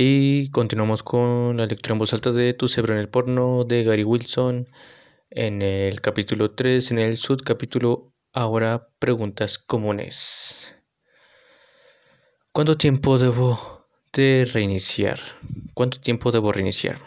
Y 0.00 0.50
continuamos 0.50 1.02
con 1.02 1.56
la 1.56 1.66
lectura 1.66 1.94
en 1.94 1.98
voz 1.98 2.12
alta 2.12 2.30
de 2.30 2.54
Tu 2.54 2.68
cerebro 2.68 2.94
en 2.94 3.00
el 3.00 3.08
porno 3.08 3.64
de 3.64 3.82
Gary 3.82 4.04
Wilson 4.04 4.68
en 5.28 5.60
el 5.60 6.00
capítulo 6.00 6.52
3, 6.52 6.92
en 6.92 7.00
el 7.00 7.16
subcapítulo 7.16 8.14
Ahora 8.32 8.90
preguntas 9.00 9.58
comunes. 9.58 10.72
¿Cuánto 12.52 12.78
tiempo 12.78 13.18
debo 13.18 13.88
de 14.12 14.48
reiniciar? 14.52 15.18
¿Cuánto 15.74 16.00
tiempo 16.00 16.30
debo 16.30 16.52
reiniciar? 16.52 17.00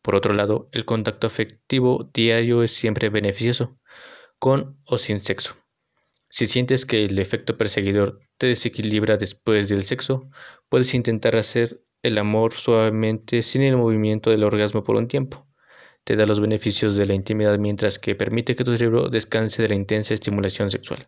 Por 0.00 0.14
otro 0.14 0.32
lado, 0.32 0.70
el 0.72 0.86
contacto 0.86 1.26
afectivo 1.26 2.10
diario 2.14 2.62
es 2.62 2.72
siempre 2.72 3.10
beneficioso, 3.10 3.78
con 4.38 4.80
o 4.86 4.96
sin 4.96 5.20
sexo. 5.20 5.54
Si 6.30 6.46
sientes 6.46 6.86
que 6.86 7.04
el 7.04 7.18
efecto 7.18 7.58
perseguidor 7.58 8.20
te 8.38 8.46
desequilibra 8.46 9.18
después 9.18 9.68
del 9.68 9.82
sexo, 9.82 10.30
puedes 10.70 10.94
intentar 10.94 11.36
hacer 11.36 11.82
el 12.00 12.16
amor 12.16 12.54
suavemente 12.54 13.42
sin 13.42 13.60
el 13.60 13.76
movimiento 13.76 14.30
del 14.30 14.44
orgasmo 14.44 14.82
por 14.82 14.96
un 14.96 15.08
tiempo. 15.08 15.46
Te 16.04 16.16
da 16.16 16.26
los 16.26 16.40
beneficios 16.40 16.96
de 16.96 17.06
la 17.06 17.14
intimidad 17.14 17.58
mientras 17.58 17.98
que 17.98 18.14
permite 18.14 18.56
que 18.56 18.64
tu 18.64 18.76
cerebro 18.76 19.08
descanse 19.08 19.62
de 19.62 19.68
la 19.68 19.76
intensa 19.76 20.14
estimulación 20.14 20.70
sexual. 20.70 21.06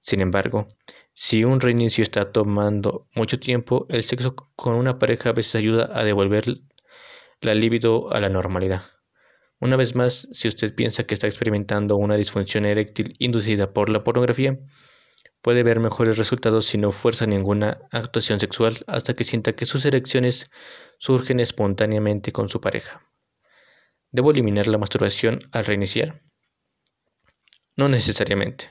Sin 0.00 0.20
embargo, 0.20 0.66
si 1.12 1.44
un 1.44 1.60
reinicio 1.60 2.02
está 2.02 2.32
tomando 2.32 3.06
mucho 3.14 3.38
tiempo, 3.38 3.86
el 3.88 4.02
sexo 4.02 4.34
con 4.56 4.74
una 4.74 4.98
pareja 4.98 5.30
a 5.30 5.32
veces 5.32 5.54
ayuda 5.54 5.90
a 5.92 6.04
devolver 6.04 6.44
la 7.40 7.54
libido 7.54 8.12
a 8.12 8.20
la 8.20 8.28
normalidad. 8.28 8.82
Una 9.60 9.76
vez 9.76 9.94
más, 9.94 10.28
si 10.32 10.48
usted 10.48 10.74
piensa 10.74 11.04
que 11.04 11.14
está 11.14 11.26
experimentando 11.26 11.96
una 11.96 12.16
disfunción 12.16 12.64
eréctil 12.64 13.14
inducida 13.18 13.72
por 13.72 13.88
la 13.88 14.04
pornografía, 14.04 14.58
puede 15.42 15.62
ver 15.62 15.80
mejores 15.80 16.16
resultados 16.16 16.66
si 16.66 16.78
no 16.78 16.92
fuerza 16.92 17.26
ninguna 17.26 17.80
actuación 17.92 18.40
sexual 18.40 18.78
hasta 18.86 19.14
que 19.14 19.24
sienta 19.24 19.54
que 19.54 19.66
sus 19.66 19.84
erecciones 19.84 20.50
surgen 20.98 21.40
espontáneamente 21.40 22.32
con 22.32 22.48
su 22.48 22.60
pareja. 22.60 23.06
¿Debo 24.14 24.30
eliminar 24.30 24.68
la 24.68 24.78
masturbación 24.78 25.40
al 25.50 25.64
reiniciar? 25.64 26.22
No 27.74 27.88
necesariamente. 27.88 28.70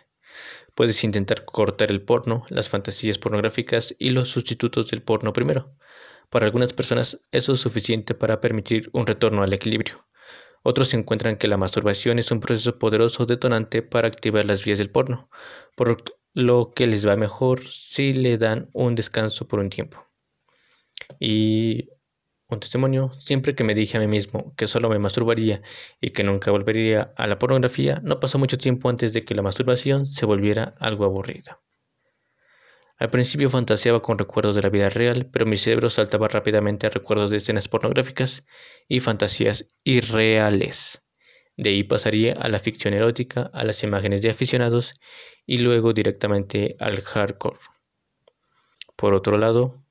Puedes 0.74 1.04
intentar 1.04 1.44
cortar 1.44 1.92
el 1.92 2.02
porno, 2.02 2.46
las 2.48 2.70
fantasías 2.70 3.18
pornográficas 3.18 3.94
y 4.00 4.12
los 4.12 4.30
sustitutos 4.30 4.90
del 4.90 5.02
porno 5.02 5.34
primero. 5.34 5.76
Para 6.30 6.46
algunas 6.46 6.72
personas 6.72 7.20
eso 7.34 7.52
es 7.52 7.60
suficiente 7.60 8.16
para 8.16 8.40
permitir 8.40 8.90
un 8.94 9.06
retorno 9.06 9.44
al 9.44 9.52
equilibrio. 9.52 10.08
Otros 10.64 10.94
encuentran 10.94 11.36
que 11.36 11.50
la 11.50 11.58
masturbación 11.58 12.20
es 12.20 12.32
un 12.32 12.40
proceso 12.40 12.80
poderoso 12.80 13.26
detonante 13.26 13.82
para 13.82 14.08
activar 14.08 14.46
las 14.46 14.64
vías 14.64 14.78
del 14.78 14.92
porno, 14.92 15.30
por 15.76 15.98
lo 16.34 16.72
que 16.74 16.88
les 16.88 17.06
va 17.06 17.18
mejor 17.18 17.68
si 17.68 18.14
le 18.14 18.38
dan 18.38 18.70
un 18.72 18.96
descanso 18.96 19.46
por 19.46 19.60
un 19.60 19.70
tiempo. 19.70 20.08
Y 21.20 21.90
testimonio, 22.60 23.12
siempre 23.18 23.56
que 23.56 23.64
me 23.64 23.76
dije 23.76 23.98
a 23.98 24.00
mí 24.00 24.08
mismo 24.08 24.54
que 24.56 24.68
solo 24.68 24.90
me 24.90 25.00
masturbaría 25.00 25.62
y 26.02 26.12
que 26.12 26.24
nunca 26.24 26.52
volvería 26.52 27.14
a 27.18 27.28
la 27.28 27.40
pornografía, 27.40 28.02
no 28.04 28.20
pasó 28.20 28.40
mucho 28.40 28.58
tiempo 28.58 28.90
antes 28.90 29.14
de 29.14 29.24
que 29.24 29.36
la 29.36 29.42
masturbación 29.42 30.08
se 30.08 30.26
volviera 30.26 30.76
algo 30.80 31.06
aburrida. 31.06 31.62
Al 32.98 33.10
principio 33.10 33.50
fantaseaba 33.50 34.02
con 34.02 34.18
recuerdos 34.18 34.56
de 34.56 34.62
la 34.62 34.70
vida 34.70 34.90
real, 34.90 35.30
pero 35.32 35.46
mi 35.46 35.58
cerebro 35.58 35.90
saltaba 35.90 36.28
rápidamente 36.28 36.88
a 36.88 36.90
recuerdos 36.90 37.32
de 37.32 37.38
escenas 37.38 37.68
pornográficas 37.68 38.44
y 38.88 39.00
fantasías 39.00 39.68
irreales. 39.84 41.04
De 41.58 41.70
ahí 41.70 41.84
pasaría 41.84 42.34
a 42.34 42.48
la 42.50 42.60
ficción 42.60 42.94
erótica, 42.94 43.52
a 43.54 43.64
las 43.64 43.84
imágenes 43.84 44.22
de 44.22 44.30
aficionados 44.30 44.94
y 45.46 45.58
luego 45.58 45.94
directamente 45.94 46.76
al 46.80 47.02
hardcore. 47.02 47.60
Por 48.96 49.14
otro 49.14 49.38
lado, 49.38 49.83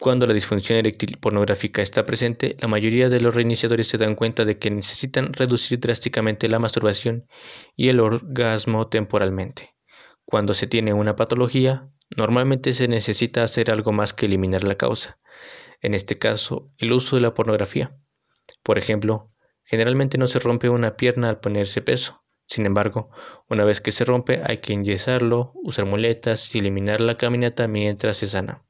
cuando 0.00 0.26
la 0.26 0.32
disfunción 0.32 0.78
eréctil 0.78 1.18
pornográfica 1.18 1.82
está 1.82 2.06
presente, 2.06 2.56
la 2.58 2.68
mayoría 2.68 3.10
de 3.10 3.20
los 3.20 3.34
reiniciadores 3.34 3.86
se 3.86 3.98
dan 3.98 4.14
cuenta 4.14 4.46
de 4.46 4.58
que 4.58 4.70
necesitan 4.70 5.34
reducir 5.34 5.78
drásticamente 5.78 6.48
la 6.48 6.58
masturbación 6.58 7.28
y 7.76 7.90
el 7.90 8.00
orgasmo 8.00 8.88
temporalmente. 8.88 9.76
Cuando 10.24 10.54
se 10.54 10.66
tiene 10.66 10.94
una 10.94 11.16
patología, 11.16 11.90
normalmente 12.16 12.72
se 12.72 12.88
necesita 12.88 13.42
hacer 13.42 13.70
algo 13.70 13.92
más 13.92 14.14
que 14.14 14.24
eliminar 14.24 14.64
la 14.64 14.76
causa. 14.76 15.20
En 15.82 15.92
este 15.92 16.18
caso, 16.18 16.72
el 16.78 16.94
uso 16.94 17.16
de 17.16 17.22
la 17.22 17.34
pornografía. 17.34 17.94
Por 18.62 18.78
ejemplo, 18.78 19.34
generalmente 19.64 20.16
no 20.16 20.28
se 20.28 20.38
rompe 20.38 20.70
una 20.70 20.96
pierna 20.96 21.28
al 21.28 21.40
ponerse 21.40 21.82
peso. 21.82 22.24
Sin 22.46 22.64
embargo, 22.64 23.10
una 23.50 23.64
vez 23.64 23.82
que 23.82 23.92
se 23.92 24.06
rompe 24.06 24.40
hay 24.46 24.58
que 24.58 24.72
enyesarlo, 24.72 25.52
usar 25.56 25.84
muletas 25.84 26.54
y 26.54 26.60
eliminar 26.60 27.02
la 27.02 27.18
caminata 27.18 27.68
mientras 27.68 28.16
se 28.16 28.28
sana. 28.28 28.64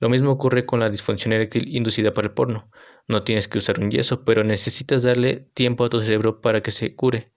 Lo 0.00 0.08
mismo 0.08 0.30
ocurre 0.30 0.66
con 0.66 0.80
la 0.80 0.88
disfunción 0.88 1.32
eréctil 1.32 1.74
inducida 1.74 2.12
por 2.12 2.24
el 2.24 2.32
porno. 2.32 2.70
No 3.08 3.22
tienes 3.22 3.48
que 3.48 3.58
usar 3.58 3.80
un 3.80 3.90
yeso, 3.90 4.24
pero 4.24 4.44
necesitas 4.44 5.02
darle 5.02 5.48
tiempo 5.54 5.84
a 5.84 5.88
tu 5.88 6.00
cerebro 6.00 6.40
para 6.40 6.62
que 6.62 6.70
se 6.70 6.94
cure, 6.94 7.32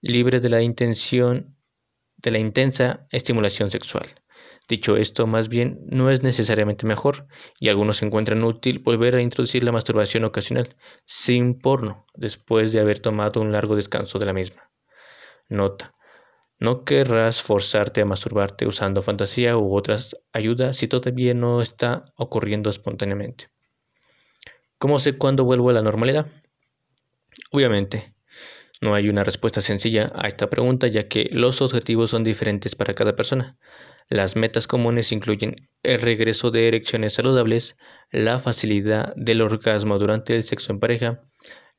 libre 0.00 0.40
de 0.40 0.48
la 0.48 0.62
intención 0.62 1.56
de 2.16 2.30
la 2.30 2.38
intensa 2.38 3.06
estimulación 3.10 3.70
sexual. 3.70 4.06
Dicho 4.66 4.96
esto, 4.96 5.26
más 5.26 5.48
bien 5.48 5.80
no 5.86 6.10
es 6.10 6.22
necesariamente 6.22 6.86
mejor, 6.86 7.26
y 7.60 7.68
algunos 7.68 8.02
encuentran 8.02 8.42
útil 8.44 8.78
volver 8.78 9.14
a 9.14 9.20
introducir 9.20 9.62
la 9.62 9.72
masturbación 9.72 10.24
ocasional, 10.24 10.74
sin 11.04 11.58
porno, 11.58 12.06
después 12.14 12.72
de 12.72 12.80
haber 12.80 12.98
tomado 12.98 13.42
un 13.42 13.52
largo 13.52 13.76
descanso 13.76 14.18
de 14.18 14.26
la 14.26 14.32
misma. 14.32 14.70
Nota. 15.50 15.94
No 16.58 16.84
querrás 16.84 17.42
forzarte 17.42 18.00
a 18.00 18.06
masturbarte 18.06 18.66
usando 18.66 19.02
fantasía 19.02 19.56
u 19.56 19.76
otras 19.76 20.16
ayudas 20.32 20.76
si 20.76 20.88
todavía 20.88 21.34
no 21.34 21.60
está 21.60 22.04
ocurriendo 22.16 22.70
espontáneamente. 22.70 23.48
¿Cómo 24.78 24.98
sé 24.98 25.18
cuándo 25.18 25.44
vuelvo 25.44 25.70
a 25.70 25.72
la 25.72 25.82
normalidad? 25.82 26.26
Obviamente, 27.52 28.14
no 28.80 28.94
hay 28.94 29.08
una 29.08 29.24
respuesta 29.24 29.60
sencilla 29.60 30.12
a 30.14 30.28
esta 30.28 30.50
pregunta 30.50 30.86
ya 30.88 31.08
que 31.08 31.28
los 31.32 31.62
objetivos 31.62 32.10
son 32.10 32.22
diferentes 32.22 32.74
para 32.74 32.94
cada 32.94 33.16
persona. 33.16 33.56
Las 34.10 34.36
metas 34.36 34.66
comunes 34.66 35.12
incluyen 35.12 35.56
el 35.82 36.00
regreso 36.00 36.50
de 36.50 36.68
erecciones 36.68 37.14
saludables, 37.14 37.76
la 38.10 38.38
facilidad 38.38 39.14
del 39.16 39.40
orgasmo 39.40 39.98
durante 39.98 40.36
el 40.36 40.42
sexo 40.42 40.72
en 40.72 40.80
pareja, 40.80 41.22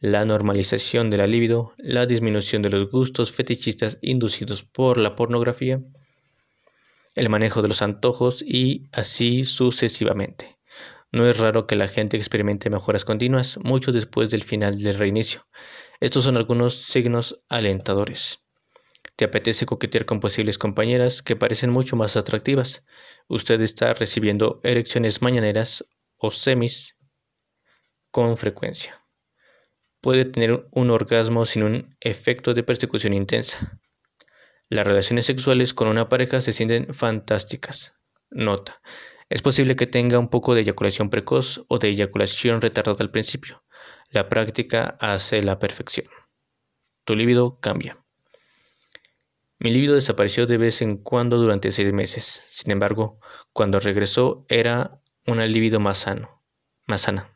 la 0.05 0.23
normalización 0.23 1.09
de 1.09 1.17
la 1.17 1.25
libido, 1.25 1.73
la 1.77 2.05
disminución 2.05 2.61
de 2.61 2.69
los 2.69 2.91
gustos 2.91 3.31
fetichistas 3.31 3.97
inducidos 4.03 4.61
por 4.61 4.99
la 4.99 5.15
pornografía, 5.15 5.81
el 7.15 7.29
manejo 7.29 7.63
de 7.63 7.69
los 7.69 7.81
antojos 7.81 8.43
y 8.43 8.87
así 8.91 9.45
sucesivamente. 9.45 10.59
No 11.11 11.27
es 11.27 11.39
raro 11.39 11.65
que 11.65 11.75
la 11.75 11.87
gente 11.87 12.17
experimente 12.17 12.69
mejoras 12.69 13.03
continuas 13.03 13.57
mucho 13.63 13.91
después 13.91 14.29
del 14.29 14.43
final 14.43 14.77
del 14.77 14.93
reinicio. 14.93 15.47
Estos 15.99 16.25
son 16.25 16.37
algunos 16.37 16.75
signos 16.75 17.41
alentadores. 17.49 18.41
Te 19.15 19.25
apetece 19.25 19.65
coquetear 19.65 20.05
con 20.05 20.19
posibles 20.19 20.59
compañeras 20.59 21.23
que 21.23 21.35
parecen 21.35 21.71
mucho 21.71 21.95
más 21.95 22.15
atractivas. 22.15 22.83
Usted 23.27 23.59
está 23.61 23.95
recibiendo 23.95 24.59
erecciones 24.63 25.23
mañaneras 25.23 25.83
o 26.17 26.29
semis 26.29 26.95
con 28.11 28.37
frecuencia. 28.37 29.04
Puede 30.05 30.25
tener 30.25 30.67
un 30.69 30.91
orgasmo 30.91 31.47
sin 31.47 31.63
un 31.63 31.97
efecto 31.99 32.53
de 32.53 32.61
persecución 32.61 33.11
intensa. 33.11 33.79
Las 34.69 34.85
relaciones 34.85 35.25
sexuales 35.25 35.73
con 35.73 35.87
una 35.87 36.09
pareja 36.09 36.41
se 36.41 36.53
sienten 36.53 36.93
fantásticas. 36.93 37.95
Nota. 38.29 38.79
Es 39.29 39.41
posible 39.41 39.75
que 39.75 39.87
tenga 39.87 40.19
un 40.19 40.29
poco 40.29 40.53
de 40.53 40.61
eyaculación 40.61 41.09
precoz 41.09 41.65
o 41.69 41.79
de 41.79 41.87
eyaculación 41.87 42.61
retardada 42.61 42.97
al 42.99 43.09
principio. 43.09 43.63
La 44.11 44.29
práctica 44.29 44.95
hace 44.99 45.41
la 45.41 45.57
perfección. 45.57 46.05
Tu 47.03 47.15
líbido 47.15 47.59
cambia. 47.59 47.97
Mi 49.57 49.73
líbido 49.73 49.95
desapareció 49.95 50.45
de 50.45 50.59
vez 50.59 50.83
en 50.83 50.97
cuando 50.97 51.39
durante 51.39 51.71
seis 51.71 51.91
meses. 51.93 52.43
Sin 52.51 52.69
embargo, 52.69 53.19
cuando 53.53 53.79
regresó 53.79 54.45
era 54.49 55.01
una 55.25 55.47
líbido 55.47 55.79
más 55.79 55.97
sano, 55.97 56.43
más 56.85 57.01
sana. 57.01 57.34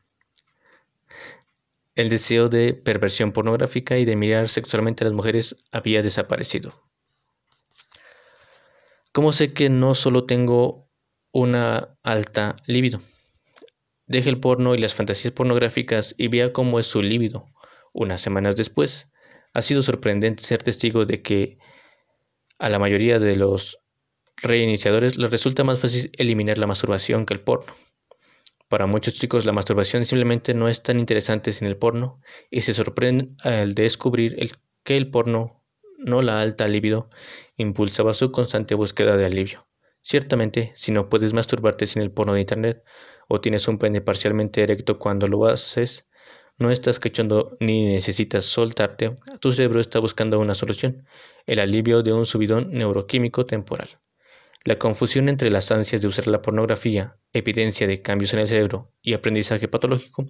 El 1.99 2.07
deseo 2.07 2.47
de 2.47 2.73
perversión 2.73 3.33
pornográfica 3.33 3.97
y 3.97 4.05
de 4.05 4.15
mirar 4.15 4.47
sexualmente 4.47 5.03
a 5.03 5.07
las 5.07 5.13
mujeres 5.13 5.57
había 5.73 6.01
desaparecido. 6.01 6.73
¿Cómo 9.11 9.33
sé 9.33 9.51
que 9.51 9.67
no 9.67 9.95
solo 9.95 10.23
tengo 10.23 10.87
una 11.33 11.97
alta 12.03 12.55
libido? 12.67 13.01
Deje 14.07 14.29
el 14.29 14.39
porno 14.39 14.75
y 14.75 14.77
las 14.77 14.95
fantasías 14.95 15.33
pornográficas 15.33 16.15
y 16.17 16.29
vea 16.29 16.53
cómo 16.53 16.79
es 16.79 16.85
su 16.85 17.01
líbido. 17.01 17.47
Unas 17.91 18.21
semanas 18.21 18.55
después, 18.55 19.09
ha 19.53 19.61
sido 19.61 19.81
sorprendente 19.81 20.41
ser 20.41 20.63
testigo 20.63 21.03
de 21.03 21.21
que 21.21 21.57
a 22.59 22.69
la 22.69 22.79
mayoría 22.79 23.19
de 23.19 23.35
los 23.35 23.77
reiniciadores 24.37 25.17
les 25.17 25.31
resulta 25.31 25.65
más 25.65 25.81
fácil 25.81 26.09
eliminar 26.17 26.59
la 26.59 26.67
masturbación 26.67 27.25
que 27.25 27.33
el 27.33 27.41
porno. 27.41 27.73
Para 28.69 28.85
muchos 28.85 29.15
chicos 29.15 29.47
la 29.47 29.51
masturbación 29.51 30.05
simplemente 30.05 30.53
no 30.53 30.69
es 30.69 30.83
tan 30.83 30.99
interesante 30.99 31.53
sin 31.53 31.67
el 31.67 31.75
porno 31.75 32.21
y 32.51 32.61
se 32.61 32.75
sorprenden 32.75 33.35
al 33.43 33.73
descubrir 33.73 34.37
que 34.83 34.95
el 34.95 35.09
porno, 35.09 35.63
no 35.97 36.21
la 36.21 36.39
alta 36.39 36.67
libido, 36.67 37.09
impulsaba 37.57 38.13
su 38.13 38.31
constante 38.31 38.75
búsqueda 38.75 39.17
de 39.17 39.25
alivio. 39.25 39.67
Ciertamente, 40.03 40.71
si 40.75 40.91
no 40.91 41.09
puedes 41.09 41.33
masturbarte 41.33 41.87
sin 41.87 42.03
el 42.03 42.11
porno 42.11 42.33
de 42.33 42.41
internet 42.41 42.83
o 43.27 43.41
tienes 43.41 43.67
un 43.67 43.79
pene 43.79 44.01
parcialmente 44.01 44.61
erecto 44.61 44.99
cuando 44.99 45.25
lo 45.25 45.47
haces, 45.47 46.05
no 46.59 46.69
estás 46.69 46.99
cachando 46.99 47.57
ni 47.59 47.87
necesitas 47.87 48.45
soltarte, 48.45 49.15
tu 49.39 49.51
cerebro 49.51 49.79
está 49.79 49.97
buscando 49.97 50.39
una 50.39 50.53
solución, 50.53 51.07
el 51.47 51.57
alivio 51.57 52.03
de 52.03 52.13
un 52.13 52.27
subidón 52.27 52.69
neuroquímico 52.71 53.47
temporal. 53.47 53.99
La 54.65 54.77
confusión 54.77 55.29
entre 55.29 55.51
las 55.51 55.71
ansias 55.71 56.01
de 56.01 56.07
usar 56.07 56.27
la 56.27 56.41
pornografía, 56.41 57.17
evidencia 57.33 57.87
de 57.87 58.01
cambios 58.01 58.33
en 58.33 58.39
el 58.39 58.47
cerebro 58.47 58.93
y 59.01 59.13
aprendizaje 59.13 59.67
patológico, 59.67 60.25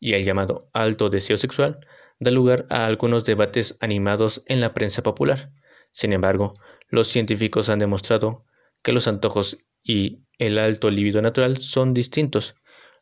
y 0.00 0.14
el 0.14 0.24
llamado 0.24 0.70
alto 0.72 1.10
deseo 1.10 1.36
sexual, 1.38 1.80
da 2.18 2.30
lugar 2.30 2.64
a 2.70 2.86
algunos 2.86 3.24
debates 3.24 3.76
animados 3.80 4.42
en 4.46 4.60
la 4.60 4.72
prensa 4.72 5.02
popular. 5.02 5.52
Sin 5.92 6.12
embargo, 6.12 6.54
los 6.88 7.08
científicos 7.08 7.68
han 7.68 7.78
demostrado 7.78 8.46
que 8.82 8.92
los 8.92 9.06
antojos 9.06 9.58
y 9.82 10.24
el 10.38 10.58
alto 10.58 10.90
libido 10.90 11.20
natural 11.20 11.58
son 11.58 11.94
distintos, 11.94 12.54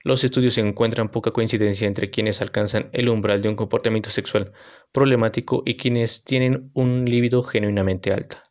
los 0.06 0.22
estudios 0.22 0.56
encuentran 0.58 1.10
poca 1.10 1.32
coincidencia 1.32 1.88
entre 1.88 2.10
quienes 2.10 2.40
alcanzan 2.40 2.90
el 2.92 3.08
umbral 3.08 3.42
de 3.42 3.48
un 3.48 3.56
comportamiento 3.56 4.08
sexual 4.08 4.52
problemático 4.92 5.64
y 5.66 5.76
quienes 5.76 6.22
tienen 6.22 6.70
un 6.74 7.04
líbido 7.04 7.42
genuinamente 7.42 8.12
alta. 8.12 8.45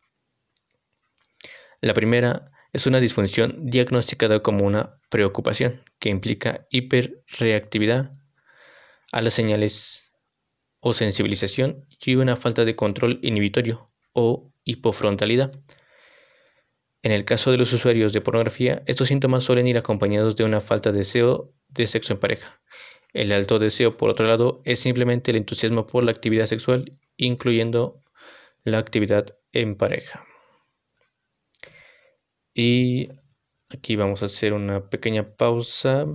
La 1.86 1.94
primera 1.94 2.52
es 2.74 2.88
una 2.88 3.00
disfunción 3.00 3.70
diagnosticada 3.70 4.42
como 4.42 4.66
una 4.66 5.00
preocupación 5.10 5.84
que 6.00 6.10
implica 6.10 6.66
hiperreactividad 6.72 8.12
a 9.12 9.22
las 9.22 9.36
señales 9.36 10.12
o 10.80 10.94
sensibilización 10.94 11.86
y 12.04 12.16
una 12.16 12.36
falta 12.38 12.66
de 12.66 12.76
control 12.76 13.20
inhibitorio 13.22 13.92
o 14.14 14.52
hipofrontalidad. 14.64 15.52
En 17.04 17.12
el 17.12 17.24
caso 17.24 17.52
de 17.52 17.60
los 17.60 17.72
usuarios 17.72 18.14
de 18.14 18.22
pornografía, 18.22 18.82
estos 18.88 19.10
síntomas 19.10 19.44
suelen 19.44 19.68
ir 19.68 19.78
acompañados 19.78 20.36
de 20.36 20.44
una 20.44 20.62
falta 20.62 20.92
de 20.92 20.98
deseo 20.98 21.54
de 21.68 21.86
sexo 21.86 22.14
en 22.14 22.20
pareja. 22.20 22.64
El 23.14 23.32
alto 23.32 23.60
deseo, 23.60 23.96
por 23.96 24.10
otro 24.10 24.26
lado, 24.26 24.64
es 24.66 24.80
simplemente 24.80 25.30
el 25.30 25.38
entusiasmo 25.38 25.86
por 25.86 26.04
la 26.04 26.10
actividad 26.10 26.48
sexual, 26.48 26.86
incluyendo 27.16 28.02
la 28.64 28.80
actividad 28.80 29.38
en 29.52 29.76
pareja. 29.76 30.26
Y 32.56 33.10
aquí 33.70 33.96
vamos 33.96 34.24
a 34.24 34.26
hacer 34.26 34.54
una 34.54 34.90
pequeña 34.90 35.36
pausa, 35.36 36.08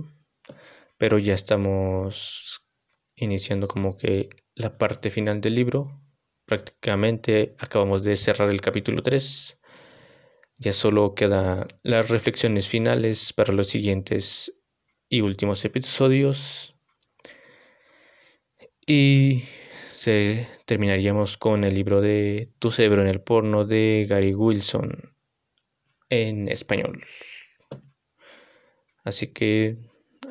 pero 0.97 1.19
ya 1.19 1.33
estamos 1.33 2.61
iniciando 3.15 3.69
como 3.69 3.95
que 3.95 4.27
la 4.55 4.77
parte 4.77 5.09
final 5.09 5.39
del 5.39 5.55
libro. 5.55 6.01
Prácticamente 6.45 7.55
acabamos 7.59 8.03
de 8.03 8.17
cerrar 8.17 8.49
el 8.49 8.59
capítulo 8.59 9.01
3 9.03 9.57
ya 10.61 10.73
solo 10.73 11.15
quedan 11.15 11.67
las 11.81 12.09
reflexiones 12.09 12.67
finales 12.67 13.33
para 13.33 13.51
los 13.51 13.67
siguientes 13.67 14.53
y 15.09 15.21
últimos 15.21 15.65
episodios. 15.65 16.75
Y 18.85 19.43
se, 19.95 20.47
terminaríamos 20.65 21.37
con 21.37 21.63
el 21.63 21.73
libro 21.73 21.99
de 21.99 22.53
Tu 22.59 22.69
cerebro 22.69 23.01
en 23.01 23.07
el 23.07 23.21
porno 23.21 23.65
de 23.65 24.05
Gary 24.07 24.35
Wilson 24.35 25.10
en 26.11 26.47
español. 26.47 27.03
Así 29.03 29.27
que 29.33 29.77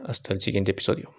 hasta 0.04 0.32
el 0.32 0.40
siguiente 0.40 0.70
episodio. 0.70 1.12